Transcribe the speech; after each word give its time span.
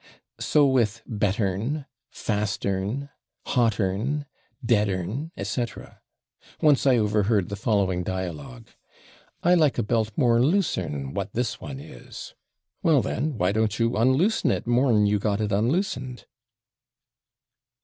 So 0.39 0.65
with 0.65 1.03
/better'n/, 1.07 1.85
/faster'n/, 2.11 3.09
/hotter'n/, 3.45 4.25
/deader'n/, 4.65 5.29
etc. 5.37 6.01
Once 6.59 6.87
I 6.87 6.97
overheard 6.97 7.49
the 7.49 7.55
following 7.55 8.01
dialogue: 8.01 8.69
"I 9.43 9.53
like 9.53 9.77
a 9.77 9.83
belt 9.83 10.11
/more 10.15 10.43
looser'n/ 10.43 11.13
what 11.13 11.33
this 11.33 11.61
one 11.61 11.79
is." 11.79 12.33
"Well, 12.81 13.03
then, 13.03 13.37
why 13.37 13.51
don't 13.51 13.77
you 13.77 13.95
unloosen 13.95 14.49
it 14.49 14.65
/more'n/ 14.65 15.07
you 15.07 15.19
got 15.19 15.39
it 15.39 15.51
unloosened?" 15.51 16.25